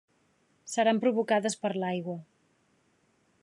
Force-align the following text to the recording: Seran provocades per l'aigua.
Seran 0.75 1.01
provocades 1.03 1.57
per 1.65 1.73
l'aigua. 1.77 2.17